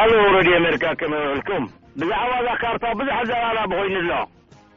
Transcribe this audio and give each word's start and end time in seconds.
ኣሎ 0.00 0.12
ረድዮ 0.34 0.52
ኣሜሪካ 0.58 0.86
ከመ 1.00 1.14
በልኩም 1.30 1.64
ብዛዕባ 2.00 2.32
ዛ 2.44 2.48
ካርታ 2.60 2.84
ብዙሕ 2.98 3.16
ኣዘባና 3.22 3.56
ብኮይኑ 3.70 3.96
ኣሎ 4.02 4.20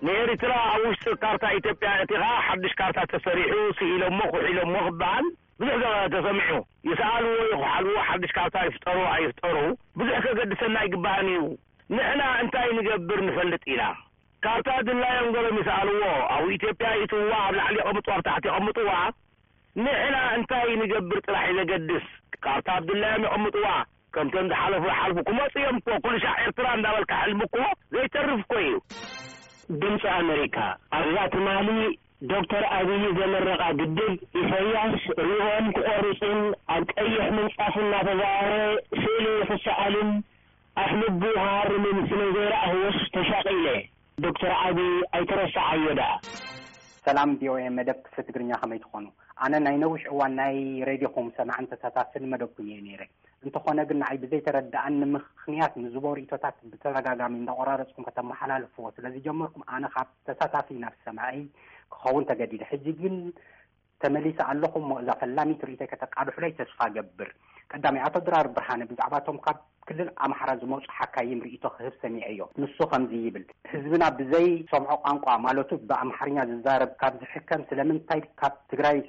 ንኤርትራ 0.06 0.54
ኣብ 0.72 0.84
ውሽጢ 0.90 1.12
ካርታ 1.22 1.44
ኢትዮጵያ 1.58 1.90
እቲኻዓ 2.06 2.26
ሓዱሽ 2.48 2.74
ካርታ 2.80 2.98
ተሰሪሑ 3.12 3.54
ስኢሎዎ 3.80 4.10
ክውሒኢሎዎ 4.34 4.74
ክበዓል 4.88 5.28
ብዙሕ 5.62 5.76
ዘ 5.84 5.86
ተሰሚዑ 6.16 6.50
ይሰኣልዎ 6.90 7.36
ይኩሓልዎ 7.52 7.94
ሓዱሽ 8.10 8.34
ካርታ 8.38 8.56
ይፍጠሩ 8.70 8.98
ይፍጠሩዉ 9.26 9.66
ብዙሕ 10.02 10.18
ከገድሰና 10.26 10.76
ይግበአን 10.88 11.28
እዩ 11.36 11.40
ንዕና 11.96 12.22
እንታይ 12.42 12.70
ንገብር 12.80 13.22
ንፈልጥ 13.28 13.64
ኢና 13.76 13.84
ካርታ 14.46 14.70
ድላዮም 14.90 15.30
ገሎም 15.38 15.58
ይሰኣልዎ 15.64 16.04
ኣብ 16.36 16.46
ኢትዮጵያ 16.58 16.90
ኢትውዋ 17.06 17.34
ኣብ 17.48 17.54
ላዕሊ 17.62 17.76
ይቐምጡ 17.84 18.08
ኣብታሕቲ 18.18 18.46
ይቐምጡዋ 18.54 18.92
ንዕና 19.86 20.16
እንታይ 20.40 20.70
ንገብር 20.84 21.22
ጥራሕ 21.28 21.48
እዩ 21.54 21.58
ዘገድስ 21.72 22.08
ካርታ 22.46 22.68
ኣብ 22.80 22.84
ድላዮም 22.92 23.26
ይቐምጡዋ 23.30 23.66
ከምቶም 24.16 24.46
ዝሓለፉ 24.52 24.84
ሓለፉ 25.00 25.18
ኩመጽዮም 25.28 25.78
ኮ 25.86 25.96
ኩሉሻ 26.06 26.26
ኤርትራ 26.46 26.66
እናበልካ 26.78 27.12
ሕልምኩ 27.22 27.54
ዘይተርፍኮ 27.94 28.52
እዩ 28.64 28.74
ድምፂ 29.82 30.02
ኣሜሪካ 30.20 30.58
ኣዛ 30.98 31.16
ትማሊ 31.34 31.70
ዶክተር 32.34 32.64
ኣብዪ 32.78 33.04
ዘመረቓ 33.20 33.62
ግድብ 33.80 34.12
ኢሳያስ 34.42 35.02
ሪእሆም 35.30 35.66
ክቆርጹን 35.78 36.40
ኣብ 36.76 36.84
ቀይሕ 36.98 37.26
ምንጻፍ 37.38 37.74
እናተዛረ 37.86 38.52
ስእሊ 39.04 39.26
ክሳዓሉም 39.50 40.12
ኣፍም 40.84 41.02
ጉውሃርምን 41.24 41.98
ስነ 42.12 42.22
ዘይረአ 42.38 42.64
ህወሽ 42.74 43.00
ተሻቂኢለ 43.16 43.68
ዶክተር 44.26 44.54
ዓብዪ 44.66 44.90
ኣይተረስዓዮ 45.18 45.84
ዳአ 46.00 46.14
ሰላም 47.06 47.30
ቪኦኤ 47.40 47.64
መደብ 47.78 47.98
ክፍሊ 48.04 48.20
ትግርኛ 48.28 48.52
ከመይ 48.60 48.80
ትኾኑ 48.84 49.06
ኣነ 49.46 49.54
ናይ 49.66 49.76
ነዊሽ 49.84 50.04
እዋን 50.12 50.34
ናይ 50.40 50.56
ሬድዮኹም 50.90 51.28
ሰማዕን 51.38 51.66
ተሳታፊ 51.72 52.12
ንመደብኩም 52.24 52.68
እየ 52.72 52.78
ነይረ 52.86 53.02
እንተኾነ 53.46 53.80
ግን 53.90 54.00
ንይ 54.04 54.18
ብዘይተረዳአን 54.22 54.96
ንምክንያት 55.02 55.74
ንዝቦ 55.84 56.06
ርእቶታት 56.20 56.58
ብተደጋጋሚ 56.74 57.36
እዳቆራረፅኩም 57.44 58.06
ከተመሓላልፍዎ 58.10 58.86
ስለዚ 58.98 59.16
ጀመርኩም 59.28 59.66
ኣነ 59.78 59.84
ካብ 59.96 60.10
ተሳታፊ 60.30 60.70
ናብ 60.84 60.96
ሰማይ 61.08 61.40
ክኸውን 61.96 62.28
ተገዲዲ 62.32 62.62
ሕጂ 62.72 62.86
ግን 63.02 63.18
ተመሊሰ 64.04 64.40
ኣለኹ 64.52 64.74
ሞ 64.92 65.00
እዛ 65.04 65.10
ፈላሚትርኢቶይ 65.24 65.90
ከተቃድሑለይ 65.94 66.54
ተስፋ 66.62 66.80
ገብር 66.98 67.30
ቀዳ 67.76 67.86
አቶ 68.08 68.16
ድራር 68.26 68.48
ብርሃኒ 68.56 68.82
ብዛዕባእቶም 68.90 69.38
ካብ 69.46 69.58
ክልል 69.88 70.10
ኣምሓራ 70.26 70.50
ዝመፁ 70.62 70.84
ሓካይም 70.98 71.40
ርኢቶ 71.46 71.64
ክህብ 71.76 71.96
ሰሚዐ 72.04 72.26
እዮ 72.34 72.40
ንሱ 72.62 72.78
ከምዙ 72.92 73.12
ይብል 73.24 73.46
ህዝብና 73.72 74.04
ብዘይ 74.20 74.48
ሰምዖ 74.72 74.90
ቋንቋ 75.06 75.26
ማለቱ 75.46 75.70
ብኣምሕርኛ 75.90 76.38
ዝዛርብ 76.52 76.92
ካብ 77.02 77.14
ዝሕከም 77.22 77.64
ስለምንታይ 77.72 78.22
ካብ 78.42 78.54
ትግራይ 78.74 79.00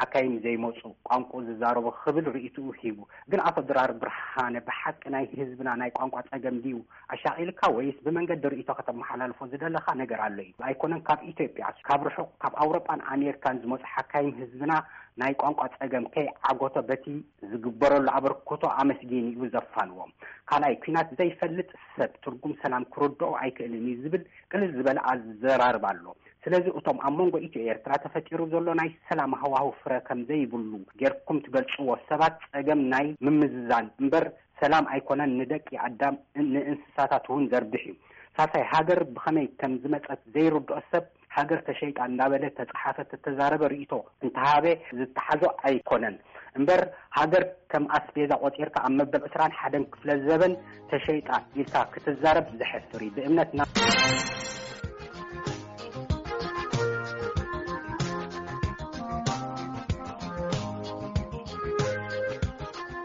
ሓካይም 0.00 0.34
ዘይመፁ 0.44 0.76
ቋንቁ 1.08 1.30
ዝዛረቡ 1.46 1.86
ክብል 2.02 2.26
ርእትኡ 2.34 2.66
ሂቡ 2.82 2.98
ግን 3.30 3.40
ኣቶ 3.48 3.56
ዝራር 3.68 3.90
ብርሃነ 4.02 4.54
ብሓቂ 4.68 5.02
ናይ 5.14 5.24
ህዝብና 5.40 5.70
ናይ 5.80 5.90
ቋንቋ 5.96 6.14
ጸገም 6.28 6.56
ድዩ 6.64 6.76
ኣሻቂልካ 7.14 7.60
ወይስ 7.76 7.98
ብመንገዲ 8.06 8.44
ርእቶ 8.54 8.68
ከተመሓላልፎ 8.78 9.38
ዝደለካ 9.52 9.86
ነገር 10.02 10.20
ኣሎ 10.26 10.38
እዩ 10.46 10.54
ኣይኮነን 10.68 11.02
ካብ 11.08 11.20
ኢትዮጵያ 11.32 11.66
ካብ 11.88 12.04
ርሑቕ 12.08 12.30
ካብ 12.44 12.54
ኣውሮጳ 12.64 12.88
ኣሜሪካን 13.16 13.60
ዝመፁ 13.64 13.82
ሓካይም 13.94 14.32
ህዝብና 14.40 14.72
ናይ 15.20 15.32
ቋንቋ 15.42 15.60
ፀገም 15.78 16.04
ከይ 16.14 16.26
ዓጎቶ 16.50 16.74
በቲ 16.90 17.04
ዝግበረሉ 17.52 18.06
ኣበርክቶ 18.18 18.62
ኣመስጊን 18.80 19.24
እዩ 19.32 19.40
ዘፋልዎም 19.54 20.12
ካልኣይ 20.50 20.76
ኩናት 20.84 21.08
ዘይፈልጥ 21.20 21.70
ሰብ 21.96 22.12
ትርጉም 22.24 22.54
ሰላም 22.64 22.86
ክርድኦ 22.96 23.30
ኣይክእልን 23.42 23.84
እዩ 23.92 23.96
ዝብል 24.04 24.24
ቅልል 24.52 24.70
ዝበለ 24.78 24.98
ኣዘራርብ 25.12 25.84
ኣሎ 25.92 26.04
ስለዚ 26.44 26.66
እቶም 26.78 26.98
ኣብ 27.06 27.14
መንጎ 27.18 27.34
ኢትዮ 27.46 27.62
ኤርትራ 27.72 27.94
ተፈጢሩ 28.04 28.40
ዘሎ 28.52 28.68
ናይ 28.80 28.90
ሰላም 29.08 29.32
ህዋው 29.40 29.68
ፍረ 29.80 29.92
ከም 30.06 30.20
ዘይብሉ 30.28 30.70
ጌርኩም 31.00 31.38
ትገልጽዎ 31.46 31.88
ሰባት 32.10 32.36
ጸገም 32.52 32.82
ናይ 32.92 33.06
ምምዝዛን 33.26 33.86
እምበር 34.02 34.24
ሰላም 34.60 34.86
ኣይኮነን 34.94 35.34
ንደቂ 35.40 35.68
ኣዳም 35.88 36.14
ንእንስሳታት 36.54 37.26
እውን 37.32 37.44
ዘርብሕ 37.52 37.82
እዩ 37.90 37.94
ሳሳይ 38.38 38.64
ሃገር 38.72 39.00
ብኸመይ 39.14 39.46
ከም 39.60 39.72
ዝመፀት 39.82 40.20
ዘይርድኦ 40.34 40.76
ሰብ 40.92 41.04
ሃገር 41.36 41.60
ተሸይጣን 41.68 42.12
እዳበለ 42.14 42.44
ተፀሓፈ 42.58 42.96
ተተዛረበ 43.10 43.62
ርኢቶ 43.72 43.92
እንተሃበ 44.24 44.64
ዝተሓዞ 45.00 45.42
ኣይኮነን 45.68 46.16
እምበር 46.58 46.80
ሃገር 47.18 47.44
ከም 47.72 47.84
ኣስጴዛ 47.98 48.30
ቆፂርካ 48.46 48.76
ኣብ 48.88 48.94
መበብ 49.00 49.24
እስራን 49.28 49.54
ሓደን 49.58 49.84
ክፍለ 49.92 50.10
ዘበን 50.28 50.54
ተሸይጣን 50.92 51.44
ኢልካ 51.60 51.76
ክትዛረብ 51.94 52.48
ዘሐፍሩ 52.62 53.00
ብእምነትና 53.18 53.68